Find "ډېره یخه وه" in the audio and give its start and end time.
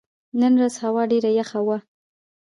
1.11-1.77